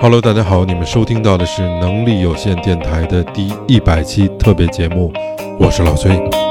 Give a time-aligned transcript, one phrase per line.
[0.00, 5.12] Hello，大家好，你们收听到的是能力有限电台的第一百期特别节目，
[5.60, 6.45] 我是老崔。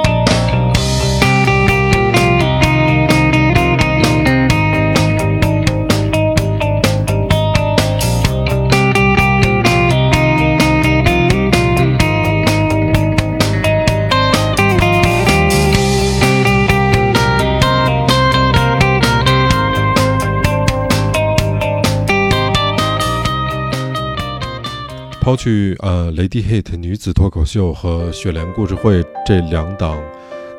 [25.36, 30.02] 抛去呃《Lady Hit》女子脱口秀和《雪莲故事会》这两档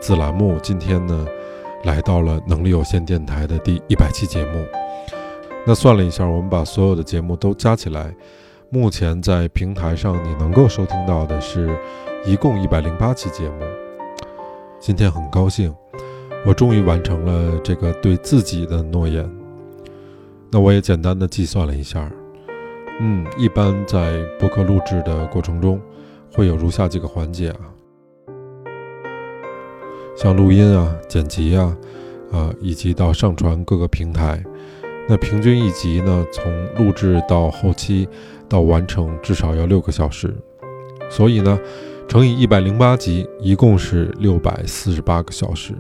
[0.03, 1.27] 子栏目，今天呢
[1.85, 4.63] 来到了能力有限电台的第一百期节目。
[5.67, 8.15] 那算了一下，我们把所有的节目都加起来，
[8.69, 11.75] 目前在平台上你能够收听到的是
[12.27, 13.65] 一共一百零八期节目。
[14.79, 15.75] 今天很高兴，
[16.45, 19.27] 我终于完成了这个对自己的诺言。
[20.53, 22.13] 那我也简单的计算了一下。
[22.99, 25.79] 嗯，一般在播客录制的过程中，
[26.33, 27.61] 会有如下几个环节啊，
[30.17, 31.77] 像录音啊、剪辑啊，
[32.33, 34.43] 啊，以及到上传各个平台。
[35.07, 38.09] 那平均一集呢，从录制到后期
[38.49, 40.35] 到完成，至少要六个小时。
[41.11, 41.61] 所以呢，
[42.09, 45.75] 乘以一百零八集，一共是六百四十八个小时。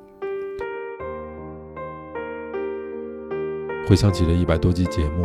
[3.89, 5.25] 回想起这一百多集节目。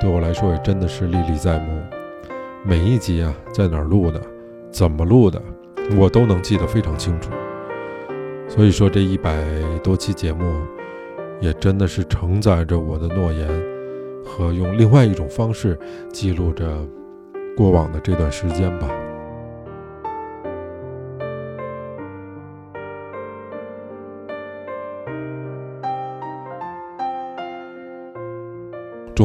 [0.00, 1.80] 对我来说也真的是历历在目。
[2.64, 4.20] 每一集啊，在哪儿录的，
[4.70, 5.40] 怎么录的，
[5.96, 7.30] 我都能记得非常清楚。
[8.48, 9.44] 所以说，这一百
[9.82, 10.44] 多期节目，
[11.40, 13.48] 也真的是承载着我的诺言，
[14.24, 15.78] 和用另外一种方式
[16.12, 16.66] 记录着
[17.56, 18.88] 过往的这段时间吧。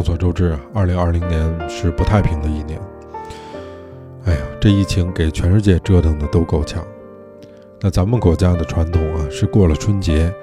[0.02, 2.82] 众所周知啊，二零二零年是不太平的一年。
[4.26, 6.84] 哎呀，这疫情给全世界折腾的都够呛。
[7.80, 10.34] 那咱们国家的传统啊，是过了春节，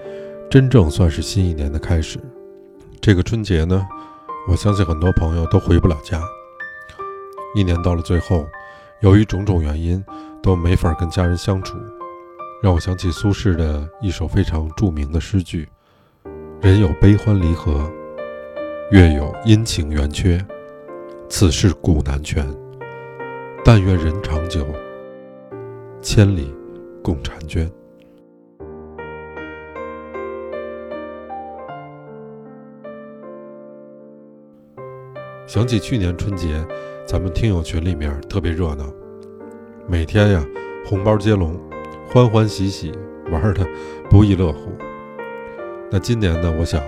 [0.48, 2.20] 真正算是新一年的开始。
[3.00, 3.84] 这个春节呢，
[4.48, 6.22] 我相信很多朋友都回不了家。
[7.56, 8.46] 一年到了最后，
[9.00, 10.04] 由于种种原因，
[10.40, 11.76] 都没法跟家人相处，
[12.62, 15.68] 让我想起苏轼的一首非常著名的诗句
[16.62, 17.90] ：“人有悲欢离合。”
[18.90, 20.42] 月有阴晴圆缺，
[21.28, 22.42] 此事古难全。
[23.62, 24.66] 但愿人长久，
[26.00, 26.50] 千里
[27.02, 27.70] 共婵娟。
[35.46, 36.66] 想起去年春节，
[37.06, 38.86] 咱们听友群里面特别热闹，
[39.86, 40.42] 每天呀
[40.86, 41.60] 红包接龙，
[42.08, 42.90] 欢欢喜喜，
[43.30, 43.66] 玩的
[44.08, 44.72] 不亦乐乎。
[45.90, 46.82] 那今年呢，我想。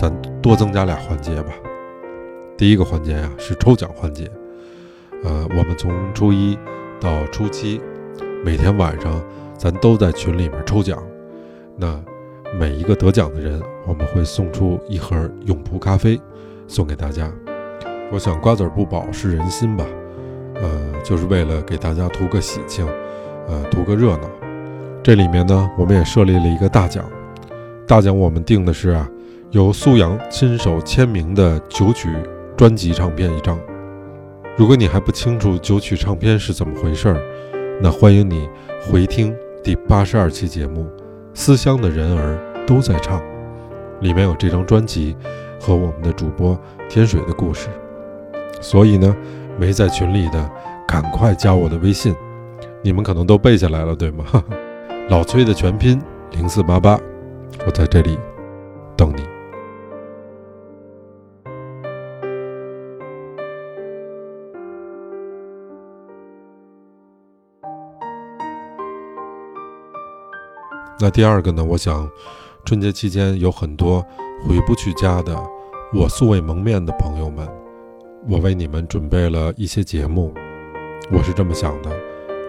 [0.00, 1.52] 咱多增加俩环节吧。
[2.56, 4.30] 第一个环节呀是抽奖环节，
[5.24, 6.56] 呃，我们从初一
[7.00, 7.80] 到初七，
[8.44, 9.20] 每天晚上
[9.56, 11.02] 咱都在群里面抽奖。
[11.76, 12.00] 那
[12.56, 16.20] 每一个得奖的人，我们会送出一盒永璞咖啡
[16.68, 17.32] 送给大家。
[18.12, 19.84] 我想瓜子不饱是人心吧，
[20.54, 22.86] 呃，就是为了给大家图个喜庆，
[23.48, 24.30] 呃，图个热闹。
[25.02, 27.04] 这里面呢，我们也设立了一个大奖，
[27.84, 29.10] 大奖我们定的是啊。
[29.50, 32.10] 由苏阳亲手签名的九曲
[32.54, 33.58] 专辑唱片一张。
[34.58, 37.22] 如果你还不清楚九曲唱片是怎么回事儿，
[37.80, 38.46] 那欢迎你
[38.82, 40.82] 回听第八十二期节目
[41.32, 43.18] 《思乡的人儿都在唱》，
[44.00, 45.16] 里面有这张专辑
[45.58, 47.68] 和我们的主播天水的故事。
[48.60, 49.16] 所以呢，
[49.58, 50.50] 没在群里的
[50.86, 52.14] 赶快加我的微信，
[52.82, 54.26] 你们可能都背下来了，对吗？
[55.08, 55.98] 老崔的全拼
[56.32, 57.00] 零四八八，
[57.64, 58.18] 我在这里
[58.94, 59.27] 等你。
[71.00, 71.64] 那第二个呢？
[71.64, 72.10] 我想，
[72.64, 74.04] 春节期间有很多
[74.44, 75.40] 回不去家的
[75.94, 77.48] 我素未谋面的朋友们，
[78.28, 80.34] 我为你们准备了一些节目。
[81.12, 81.96] 我是这么想的：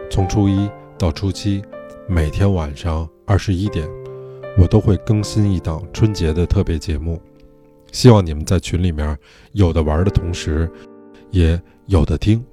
[0.09, 0.67] 从初一
[0.97, 1.61] 到初七，
[2.07, 3.87] 每天晚上二十一点，
[4.57, 7.21] 我都会更新一档春节的特别节目。
[7.91, 9.15] 希望你们在群里面
[9.51, 10.67] 有的玩的同时，
[11.29, 12.43] 也有的听。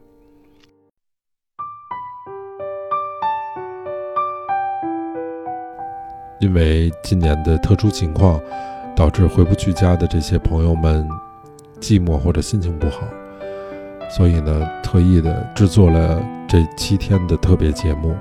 [6.46, 8.40] 因为今年的特殊情况，
[8.94, 11.04] 导致回不去家的这些朋友们
[11.80, 13.00] 寂寞或者心情不好，
[14.08, 18.14] 所以呢，特意的制作了这七天的特别节目，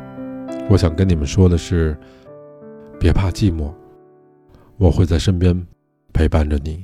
[0.71, 1.95] 我想跟你们说的是，
[2.99, 3.71] 别怕寂寞，
[4.77, 5.63] 我会在身边
[6.11, 6.83] 陪伴着你。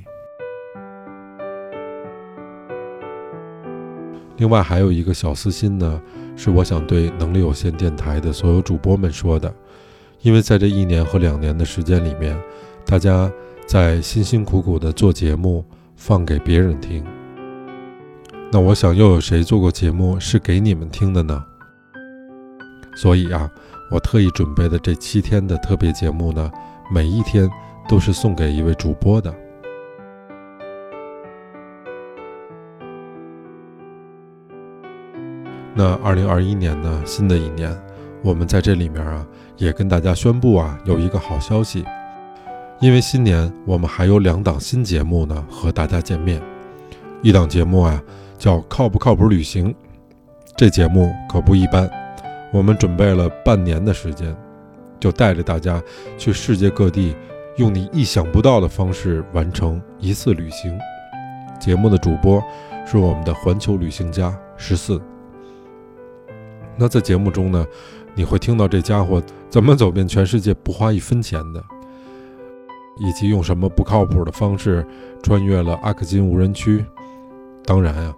[4.36, 6.00] 另外还有一个小私心呢，
[6.36, 9.52] 是我想对能力有限电台的所有主播们说的，
[10.22, 12.40] 因为在这一年和两年的时间里面，
[12.86, 13.30] 大家
[13.66, 15.64] 在辛辛苦苦的做节目，
[15.96, 17.04] 放给别人听。
[18.52, 21.44] 那我想，又有谁做过节目是给你们听的呢？
[22.94, 23.50] 所以啊，
[23.90, 26.50] 我特意准备的这七天的特别节目呢，
[26.88, 27.50] 每一天
[27.88, 29.34] 都是送给一位主播的。
[35.74, 37.76] 那二零二一年呢，新的一年，
[38.22, 39.26] 我们在这里面啊，
[39.56, 41.84] 也跟大家宣布啊，有一个好消息，
[42.80, 46.40] 因为新年我们还有两档新节目呢，和大家见面。
[47.20, 48.00] 一档节目啊，
[48.38, 49.70] 叫《靠不靠谱旅行》，
[50.56, 51.90] 这节目可不一般，
[52.52, 54.36] 我们准备了半年的时间，
[55.00, 55.82] 就带着大家
[56.16, 57.16] 去世界各地，
[57.56, 60.78] 用你意想不到的方式完成一次旅行。
[61.58, 62.42] 节目的主播
[62.86, 65.00] 是我们的环球旅行家十四。
[66.76, 67.64] 那在节目中呢，
[68.14, 71.62] 你会听到这家伙怎么走遍全世界不花一分钱的，
[72.98, 74.86] 以及用什么不靠谱的方式
[75.22, 76.84] 穿越了阿克金无人区。
[77.64, 78.14] 当然啊，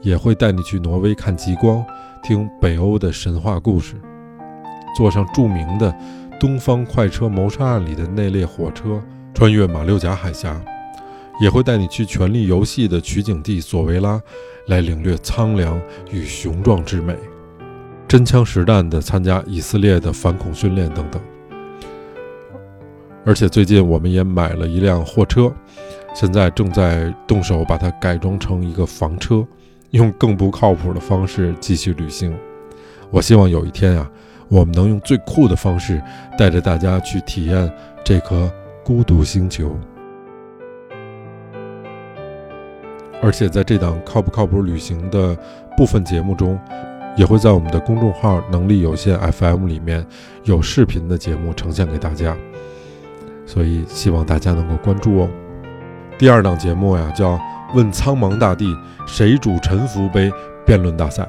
[0.00, 1.84] 也会带你去挪威看极光，
[2.22, 3.96] 听北欧的神话故事，
[4.96, 5.92] 坐上著名的
[6.38, 9.02] 东方快车谋杀案里的那列火车，
[9.34, 10.60] 穿越马六甲海峡，
[11.40, 14.20] 也会带你去《权力游戏》的取景地索维拉，
[14.66, 15.80] 来领略苍凉
[16.12, 17.16] 与雄壮之美。
[18.12, 21.18] 真枪实弹地参加以色列的反恐训练等等，
[23.24, 25.50] 而且最近我们也买了一辆货车，
[26.14, 29.42] 现在正在动手把它改装成一个房车，
[29.92, 32.38] 用更不靠谱的方式继续旅行。
[33.10, 34.10] 我希望有一天啊，
[34.48, 35.98] 我们能用最酷的方式
[36.36, 37.72] 带着大家去体验
[38.04, 38.52] 这颗
[38.84, 39.74] 孤独星球。
[43.22, 45.34] 而且在这档靠不靠谱旅行的
[45.78, 46.60] 部分节目中。
[47.16, 50.04] 也会在我们的公众号“能力有限 FM” 里面
[50.44, 52.36] 有视频的节目呈现给大家，
[53.46, 55.28] 所以希望大家能够关注哦。
[56.18, 57.38] 第二档节目呀，叫
[57.74, 58.74] “问苍茫大地，
[59.06, 60.32] 谁主沉浮杯”
[60.64, 61.28] 辩论大赛，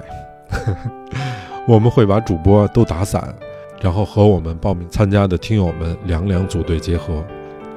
[1.68, 3.33] 我们会把主播都打散，
[3.81, 7.24] 然后和我们报名参加的听友们两两组队结合，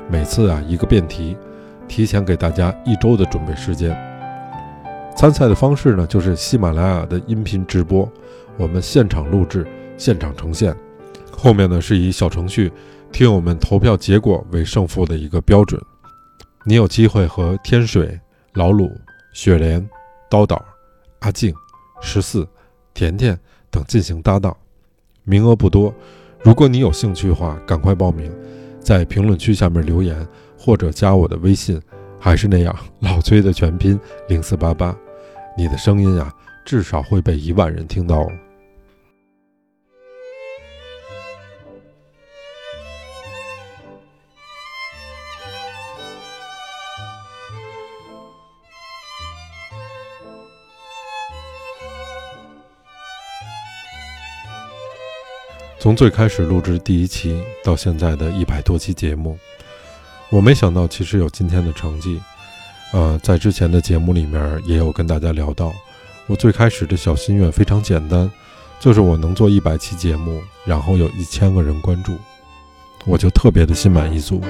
[0.09, 1.37] 每次啊一个辩题，
[1.89, 4.16] 提前给大家一周的准备时间。
[5.17, 8.07] 参赛的方式呢，就是喜马拉雅的音频直播，
[8.59, 9.67] 我们现场录制，
[9.97, 10.77] 现场呈现。
[11.33, 12.71] 后面呢是以小程序
[13.11, 15.81] 听友们投票结果为胜负的一个标准。
[16.65, 18.21] 你有机会和天水、
[18.53, 18.91] 老鲁、
[19.33, 19.89] 雪莲、
[20.29, 20.63] 刀导、
[21.21, 21.55] 阿静、
[22.03, 22.47] 十四、
[22.93, 23.39] 甜甜
[23.71, 24.55] 等进行搭档，
[25.25, 25.95] 名额不多。
[26.43, 28.31] 如果你有兴趣的话，赶快报名，
[28.81, 30.27] 在评论区下面留言
[30.59, 31.81] 或者加我的微信，
[32.21, 33.99] 还是那样，老崔的全拼
[34.29, 34.95] 零四八八。
[35.57, 36.33] 你的声音啊，
[36.67, 38.31] 至少会被一万人听到。
[55.79, 59.39] 从最开始录制第一期到现在的一百多期节目，
[60.31, 62.21] 我没想到其实有今天的成绩。
[62.93, 65.73] 呃，在之前的节目里面也有跟大家聊到，
[66.27, 68.31] 我最开始的小心愿非常简单，
[68.81, 72.17] 就是我能做一百期节目，然后有一千个人关注，
[73.05, 74.41] 我就特别的心满意足。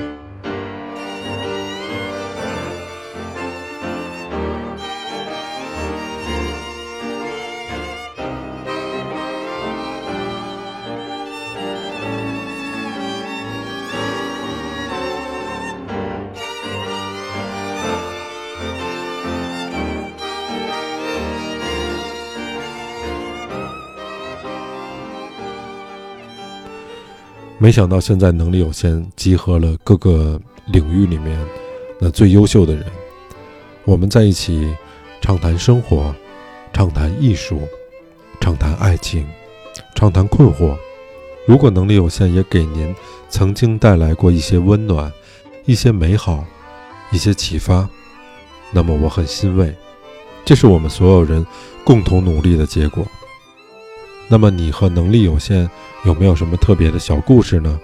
[27.58, 31.38] 没想到现在能力有限，集合了各个领域里面
[31.98, 32.84] 那最优秀的人。
[33.84, 34.74] 我们在一起
[35.22, 36.14] 畅谈生活，
[36.70, 37.62] 畅谈艺术，
[38.40, 39.26] 畅谈爱情，
[39.94, 40.76] 畅谈困惑。
[41.46, 42.94] 如果能力有限也给您
[43.30, 45.10] 曾经带来过一些温暖、
[45.64, 46.44] 一些美好、
[47.10, 47.88] 一些启发，
[48.70, 49.74] 那么我很欣慰。
[50.44, 51.44] 这是我们所有人
[51.84, 53.06] 共同努力的结果。
[54.28, 55.68] 那么你和能力有限
[56.04, 57.78] 有没有什么特别的小故事呢？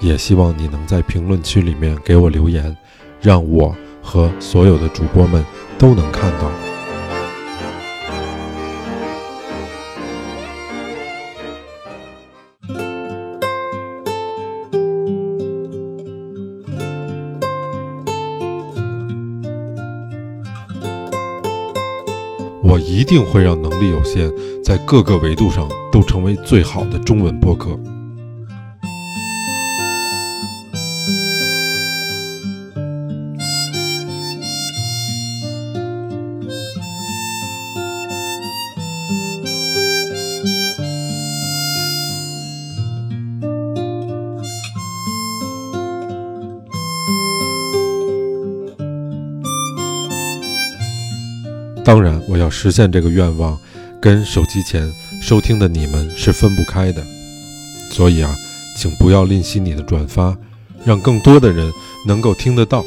[0.00, 2.76] 也希望你能在评论区里面给我留言，
[3.20, 3.72] 让我
[4.02, 5.44] 和所有的主播们
[5.78, 6.71] 都能看到。
[22.72, 24.32] 我一定会让能力有限，
[24.64, 27.78] 在各个维度上都成为最好的中文播客。
[52.42, 53.56] 要实现这个愿望，
[54.00, 57.02] 跟手机前收听的你们是分不开的。
[57.90, 58.34] 所以啊，
[58.76, 60.36] 请不要吝惜你的转发，
[60.84, 61.72] 让更多的人
[62.06, 62.84] 能够听得到。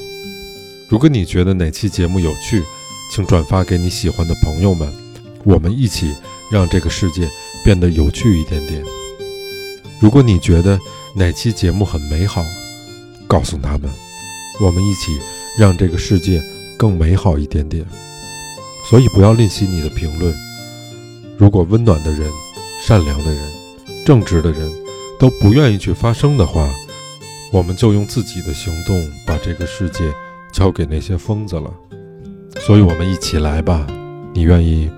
[0.90, 2.64] 如果你觉得哪期节目有趣，
[3.12, 4.92] 请转发给你喜欢的朋友们，
[5.46, 6.14] 我们一起
[6.52, 7.30] 让这个世界
[7.64, 8.84] 变得有趣一点点。
[10.02, 10.78] 如果你觉得
[11.16, 12.44] 哪期节目很美好，
[13.26, 13.90] 告诉他们，
[14.60, 15.18] 我们一起
[15.58, 16.44] 让这个世界
[16.78, 17.86] 更美好一点点。
[18.90, 20.34] 所以不要吝惜你的评论。
[21.38, 22.30] 如果温暖的人、
[22.82, 23.52] 善良的人、
[24.06, 24.72] 正直的人
[25.20, 26.70] 都不愿意去发声的话，
[27.52, 30.04] 我们就用自己的行动把这个世界
[30.52, 31.74] 交给那些疯子了。
[32.62, 33.86] 所以，我们一起来吧！
[34.34, 34.90] 你愿意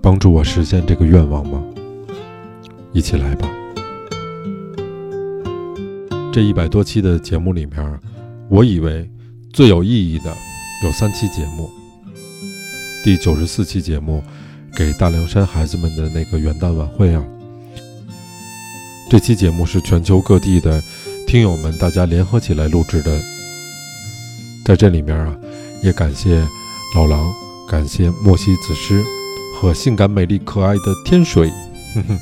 [0.00, 1.62] 帮助我实现这个愿望吗？
[2.92, 3.50] 一起来吧！
[6.32, 8.00] 这一百多期的节目里面，
[8.48, 9.10] 我以为
[9.52, 10.34] 最有意义的
[10.84, 11.68] 有三期节目。
[13.02, 14.22] 第九十四期节目，
[14.76, 17.24] 给大凉山孩子们的那个元旦晚会啊，
[19.08, 20.82] 这期节目是全球各地的
[21.26, 23.18] 听友们大家联合起来录制的。
[24.66, 25.34] 在这里面啊，
[25.82, 26.46] 也感谢
[26.94, 27.32] 老狼，
[27.66, 29.02] 感谢莫西子诗
[29.56, 31.50] 和性感美丽可爱的天水。
[31.94, 32.18] 哼 哼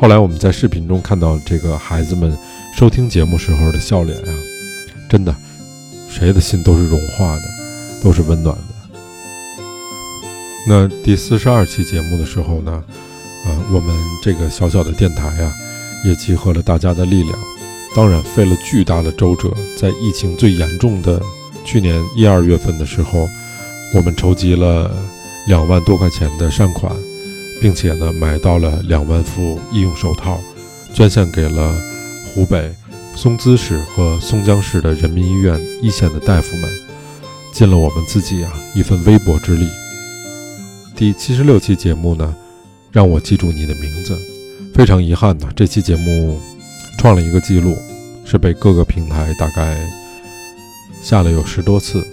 [0.00, 2.34] 后来我们在视频中看到这个孩子们
[2.74, 4.34] 收听节目时候的笑脸啊，
[5.10, 5.36] 真的，
[6.08, 7.42] 谁的心都是融化的，
[8.02, 8.73] 都是温暖的。
[10.66, 12.72] 那第四十二期节目的时候呢，
[13.44, 15.52] 啊，我们这个小小的电台啊，
[16.06, 17.38] 也集合了大家的力量，
[17.94, 19.50] 当然费了巨大的周折。
[19.76, 21.20] 在疫情最严重的
[21.66, 23.28] 去年一二月份的时候，
[23.94, 24.90] 我们筹集了
[25.46, 26.90] 两万多块钱的善款，
[27.60, 30.40] 并且呢，买到了两万副医用手套，
[30.94, 31.74] 捐献给了
[32.34, 32.74] 湖北
[33.14, 36.70] 松滋市和松江市的人民医院一线的大夫们，
[37.52, 39.68] 尽了我们自己啊一份微薄之力。
[40.96, 42.32] 第七十六期节目呢，
[42.92, 44.16] 让我记住你的名字。
[44.72, 46.40] 非常遗憾呢，这期节目
[46.98, 47.76] 创了一个记录，
[48.24, 49.76] 是被各个平台大概
[51.02, 52.06] 下了有十多次。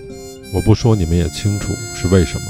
[0.52, 2.46] 我不说你们也清楚是为什么。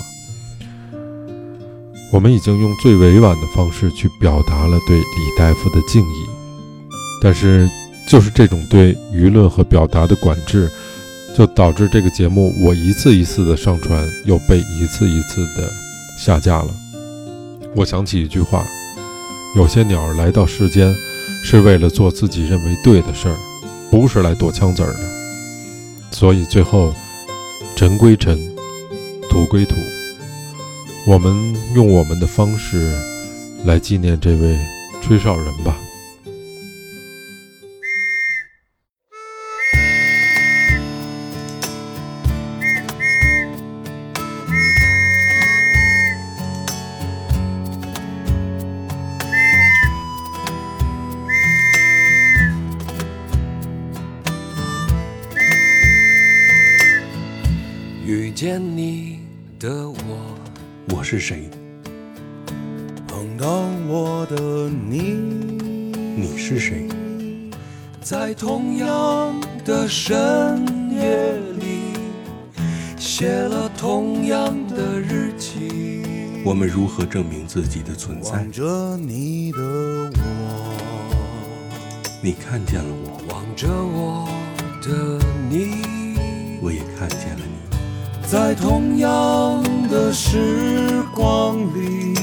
[2.13, 5.03] 我们已经用最委婉的方式去表达了对李
[5.37, 6.29] 大夫的敬意，
[7.21, 7.69] 但是
[8.07, 10.71] 就是这种对舆论和表达的管制，
[11.37, 15.69] 就导致这个节目我一次一次的上传，又被一次一次的。
[16.21, 16.69] 下架了。
[17.75, 18.63] 我想起一句话：
[19.57, 20.93] 有些鸟儿来到世间，
[21.43, 23.35] 是为了做自己认为对的事儿，
[23.89, 24.99] 不是来躲枪子儿的。
[26.11, 26.93] 所以最后，
[27.75, 28.37] 尘归尘，
[29.31, 29.73] 土归土。
[31.07, 31.33] 我们
[31.73, 32.95] 用我们的方式
[33.65, 34.55] 来纪念这位
[35.01, 35.75] 吹哨人吧。
[58.41, 59.19] 见你
[59.59, 60.35] 的我，
[60.95, 61.47] 我是谁？
[63.07, 65.11] 碰到我的你，
[66.17, 66.87] 你是谁？
[68.01, 71.93] 在同样的深夜里，
[72.97, 76.01] 写了同样的日记。
[76.43, 78.31] 我们如何证明自己的存在？
[78.31, 80.73] 望着你的我，
[82.23, 84.27] 你看见了我；望着我
[84.81, 86.17] 的你，
[86.59, 87.50] 我也看见了你。
[88.31, 92.17] 在同样的时光里，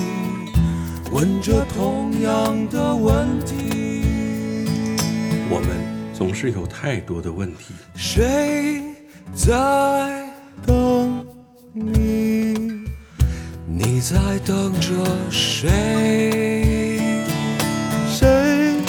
[1.12, 4.06] 问着同样的问题。
[5.50, 5.68] 我们
[6.14, 7.74] 总是有太多的问题。
[7.94, 8.82] 谁
[9.34, 9.50] 在
[10.64, 11.26] 等
[11.74, 12.86] 你？
[13.66, 17.02] 你在等着谁？
[18.08, 18.80] 谁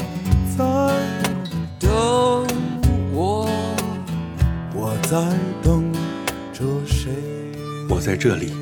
[0.57, 0.63] 在
[1.81, 2.47] 等
[3.11, 3.49] 我？
[4.73, 5.48] 我在。
[7.99, 8.53] 我在这里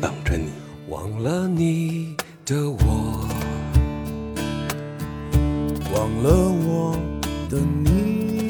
[0.00, 0.50] 等着你。
[0.88, 3.28] 忘了你的我，
[5.94, 6.98] 忘了我
[7.48, 8.42] 的你。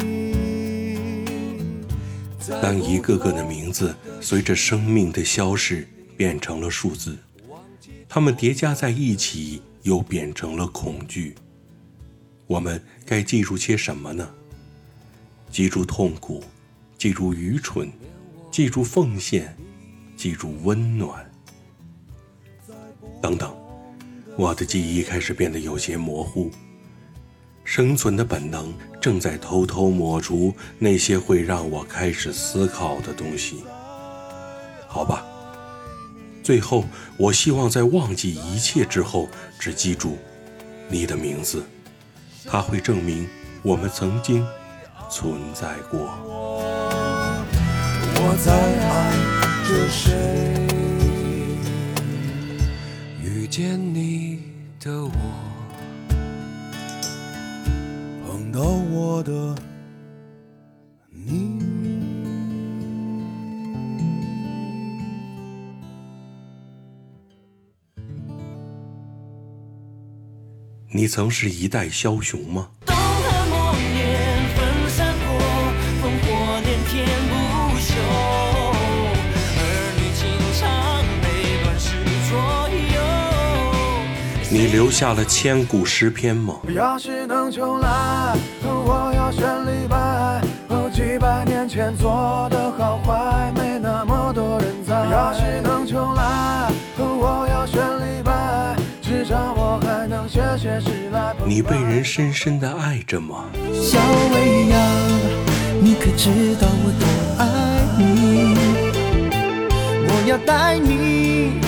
[2.62, 5.87] 当一个个的名字随着生命的消逝
[6.17, 7.19] 变成了数字，
[8.09, 11.35] 它们叠加在一起，又变成了恐惧。
[12.47, 14.27] 我们该记住些什么呢？
[15.51, 16.43] 记住痛苦，
[16.97, 17.93] 记住愚蠢，
[18.51, 19.55] 记住奉献，
[20.23, 21.29] 记住温暖，
[23.21, 23.52] 等等。
[24.37, 26.49] 我的记忆开始变得有些模糊。
[27.64, 33.64] 生存的本能正在偷偷抹除那些会让我开始思考的东西。
[34.87, 35.26] 好吧，
[36.41, 36.85] 最后，
[37.17, 40.17] 我希望在忘记一切之后，只记住
[40.88, 41.64] 你的名字，
[42.47, 43.29] 它会证明
[43.64, 44.47] 我们曾经
[45.11, 46.17] 存在过。
[48.14, 48.52] 我在
[48.88, 49.41] 爱
[49.73, 50.12] 着谁？
[53.23, 54.41] 遇见你
[54.79, 55.11] 的我。
[58.26, 59.55] 碰到我的
[61.09, 61.59] 你，
[70.91, 72.69] 你曾是一代枭雄吗？
[84.52, 86.56] 你留下了千古诗篇吗？
[86.75, 90.42] 要是能重来，我要选李白。
[90.92, 94.94] 几百年前做的好坏，没那么多人在。
[95.11, 98.76] 要是能重来，我要选李白。
[99.00, 101.35] 至少我还能写写诗来。
[101.47, 103.47] 你被人深深的爱着吗？
[103.73, 103.99] 小
[104.35, 104.76] 薇呀，
[105.80, 107.06] 你可知道我多
[107.38, 107.47] 爱
[107.97, 108.54] 你？
[110.09, 111.62] 我要带你。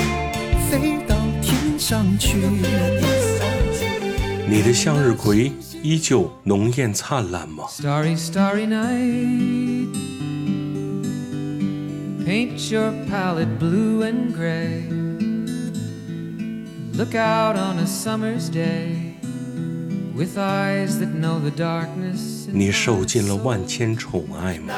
[1.87, 2.39] 上去。
[4.49, 9.93] 你的向日葵依旧浓艳灿烂吗？Starry, starry night.
[12.25, 14.89] Paint your palette blue and gray.
[16.97, 19.17] Look out on a summer's day
[20.17, 22.49] with eyes that know the darkness.
[22.51, 24.73] 你受尽了万千宠爱吗？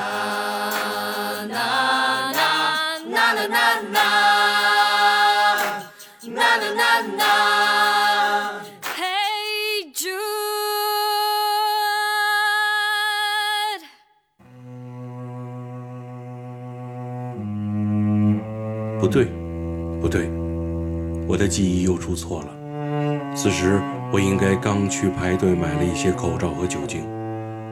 [21.36, 23.36] 我的记忆又出错了。
[23.36, 23.78] 此时
[24.10, 27.02] 我应该刚去排队买了一些口罩和酒精，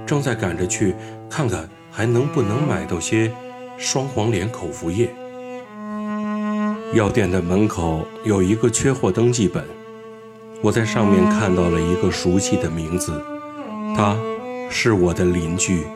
[0.05, 0.95] 正在赶着去
[1.31, 3.33] 看看还能不能买到些
[3.79, 5.09] 双黄连口服液。
[6.93, 9.65] 药店的门口有一个缺货登记本，
[10.61, 13.19] 我在上面看到了一个熟悉的名字，
[13.97, 14.15] 他
[14.69, 15.87] 是我的邻居。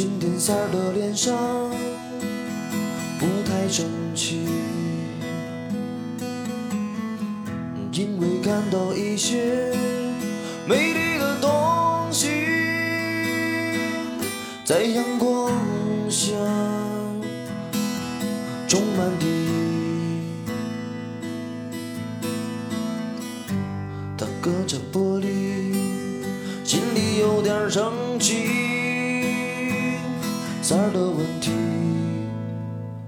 [0.00, 1.36] 今天三儿的脸上
[3.18, 3.84] 不太争
[4.14, 4.46] 气。
[7.90, 9.74] 因为看到一些
[10.68, 11.50] 美丽的东
[12.12, 12.28] 西，
[14.64, 15.52] 在阳光
[16.08, 16.28] 下
[18.68, 19.26] 种满地。
[24.16, 25.74] 他隔着玻璃，
[26.62, 28.57] 心里有点生气。
[30.68, 31.50] 三儿的问题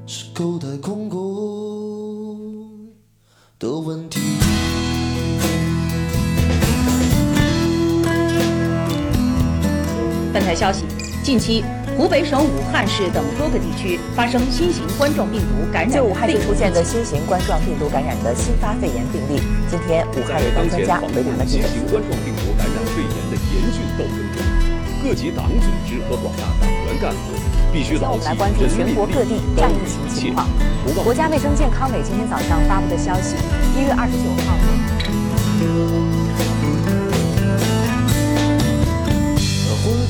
[0.07, 2.88] 是口袋空空
[3.59, 4.18] 的问题。
[10.33, 10.87] 本台消息：
[11.23, 11.62] 近期，
[11.99, 15.92] 湖北省武汉市等多个地区发生新型冠状病毒感染。
[15.92, 24.40] 就武汉市出现的新型冠状病毒感染的新发肺炎病例，今天武汉有关专家回答了记者新型冠状病毒感染肺炎的严峻斗争中，
[25.02, 27.32] 各级党组织和广大党员干部
[27.72, 30.46] 必须牢记人民全国各地战疫情情况。
[31.02, 33.34] 国家卫生健康委今天早上发布的消息：
[33.76, 34.56] 一月二十九号。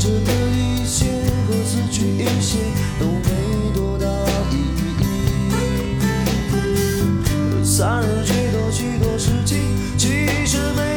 [0.01, 1.05] 着的一些
[1.47, 2.57] 和死去一些
[2.99, 3.29] 都没
[3.75, 4.07] 多大
[4.51, 4.53] 意
[4.97, 5.03] 义。
[7.63, 9.59] 三日许多许多事情，
[9.99, 10.90] 其实没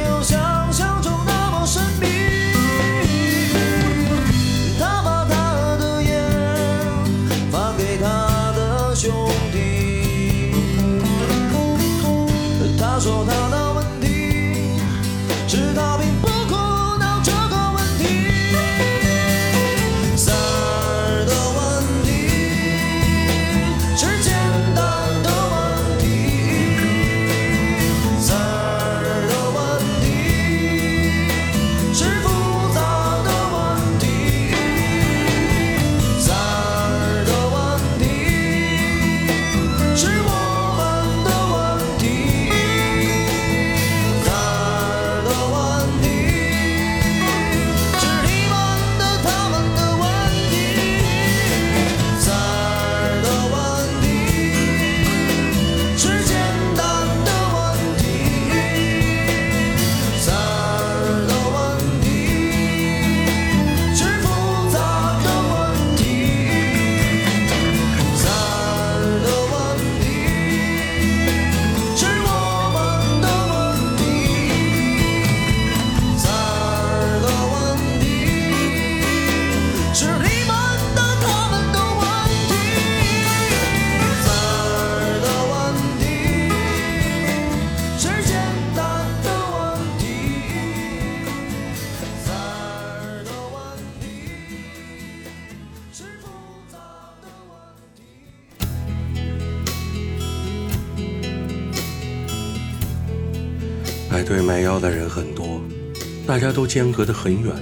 [106.34, 107.54] 大家都间隔得很远。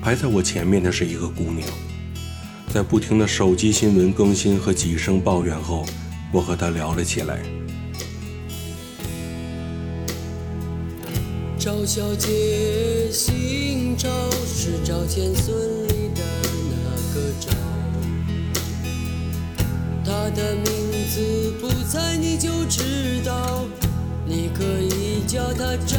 [0.00, 1.68] 排在我前面的是一个姑娘，
[2.72, 5.84] 在不停的手机新闻更新和几声抱怨后，
[6.32, 7.38] 我和她聊了起来。
[11.58, 14.08] 赵小姐姓赵，
[14.46, 16.22] 是赵钱孙李的
[16.70, 16.76] 那
[17.12, 17.50] 个赵。
[20.02, 20.64] 她的名
[21.10, 23.66] 字不猜你就知道，
[24.24, 25.98] 你可以叫她赵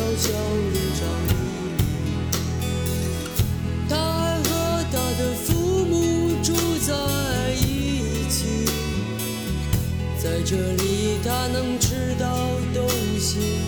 [0.00, 0.32] 小、小
[0.72, 1.30] 丽、赵丽。
[3.88, 4.48] 她还和
[4.90, 5.94] 她的父母
[6.42, 6.48] 住
[6.86, 6.90] 在
[7.54, 8.38] 一起，
[10.18, 12.24] 在这里她能吃到
[12.72, 13.58] 东西。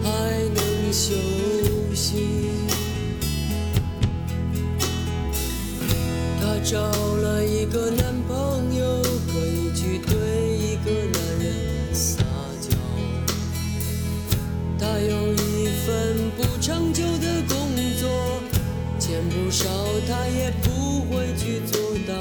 [0.00, 0.10] 还
[0.54, 1.12] 能休
[1.94, 2.50] 息。
[6.40, 8.14] 她找了一个男
[16.48, 17.56] 不长久的工
[18.00, 18.08] 作，
[18.98, 19.68] 钱不少，
[20.08, 22.14] 他也不会去做到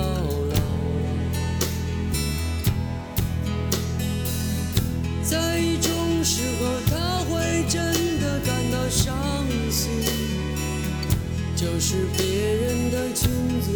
[0.50, 0.56] 老。
[5.24, 9.16] 在一种时候，他会真的感到伤
[9.72, 9.90] 心，
[11.56, 13.30] 就是别人的裙
[13.62, 13.72] 子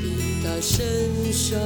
[0.00, 1.58] 比他身上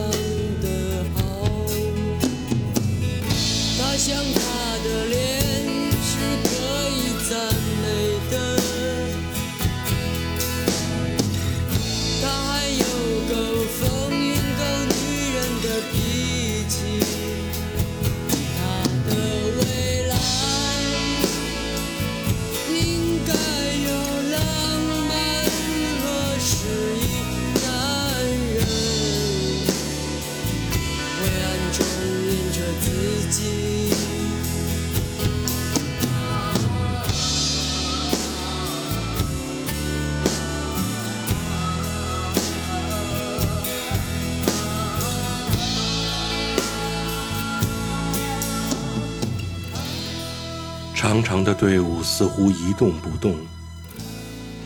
[52.21, 53.35] 似乎一动不动，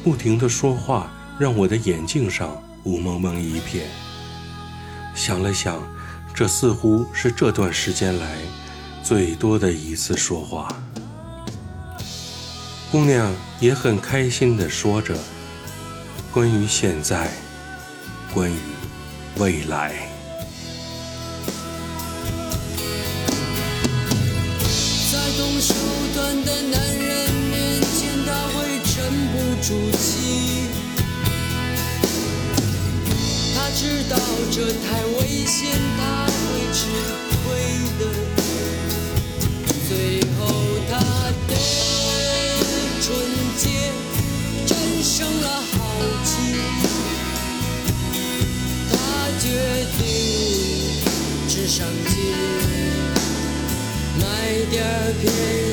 [0.02, 3.86] 不停的说话让我的眼镜上雾蒙蒙一片。
[5.14, 5.80] 想了想，
[6.34, 8.38] 这似乎是这段时间来
[9.04, 10.66] 最多的一次说话。
[12.90, 15.16] 姑娘也很开心地说着
[16.32, 17.30] 关于现在，
[18.34, 18.58] 关于
[19.36, 20.13] 未来。
[29.64, 30.68] 不住气。
[33.54, 34.14] 他知道
[34.50, 34.84] 这太
[35.16, 36.36] 危险，他会
[36.74, 36.78] 吃
[37.40, 37.44] 亏
[37.98, 38.00] 的。
[39.88, 39.90] 最
[40.36, 40.40] 后，
[40.90, 40.92] 他
[41.48, 41.50] 的
[43.00, 43.02] 纯
[43.56, 43.62] 洁
[44.66, 45.72] 战胜了好
[46.26, 46.30] 奇。
[48.90, 48.92] 他
[49.40, 49.44] 决
[49.96, 50.00] 定
[51.48, 52.12] 只上街。
[54.20, 54.22] 买
[54.70, 54.74] 点
[55.20, 55.63] 便宜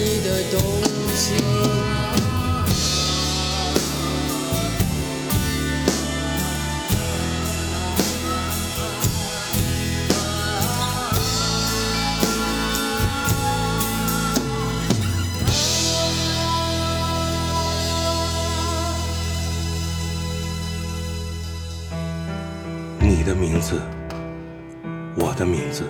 [25.42, 25.84] 的名字。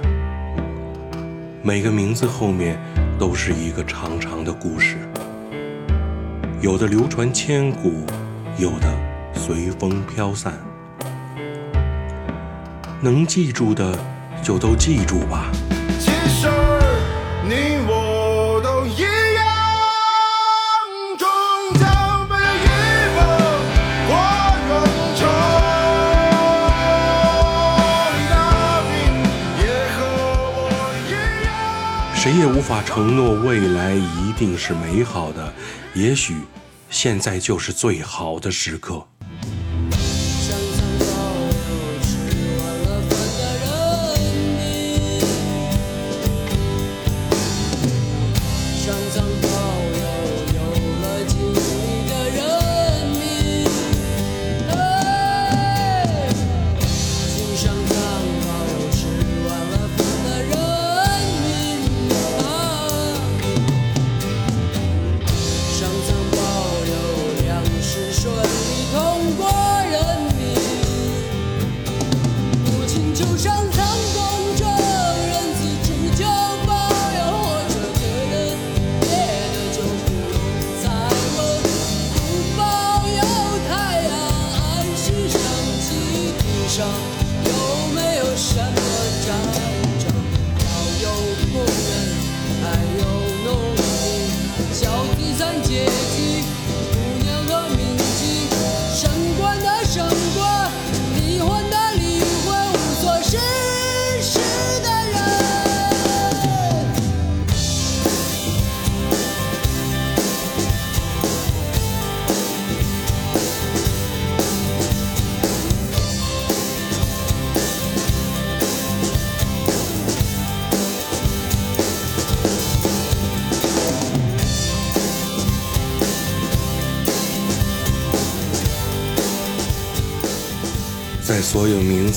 [1.62, 2.80] 每个名字后面
[3.20, 4.96] 都是一个长长的故事，
[6.62, 8.06] 有的流传千古，
[8.58, 8.88] 有的
[9.34, 10.54] 随风飘散。
[13.02, 13.94] 能记住的
[14.42, 15.52] 就都记住吧。
[16.00, 16.48] 其实
[17.44, 17.91] 你我
[32.32, 35.54] 谁也无法承诺未来一定是美好的，
[35.94, 36.38] 也许
[36.90, 39.06] 现在就是最好的时刻。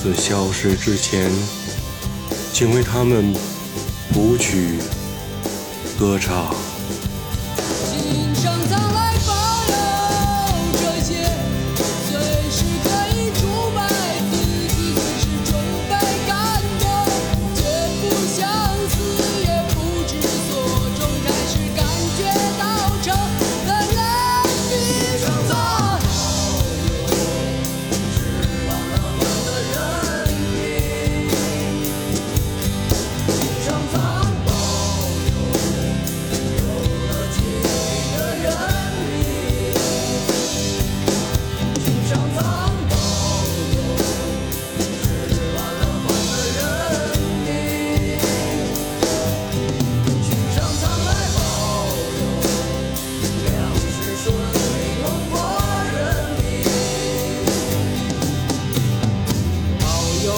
[0.05, 1.33] 在消失之前，
[2.53, 3.33] 请为他们
[4.13, 4.79] 谱曲、
[5.99, 6.55] 歌唱。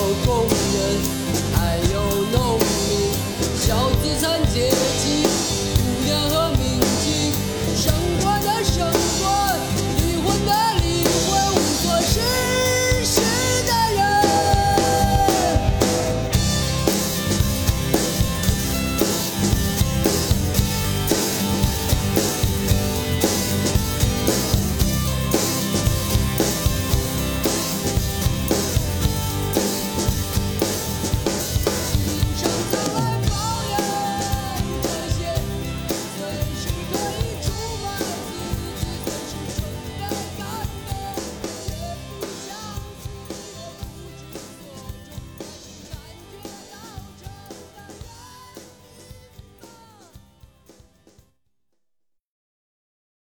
[0.07, 0.79] 有工人
[1.53, 1.95] 还有
[2.31, 3.11] 农民
[3.59, 4.96] 小资产阶级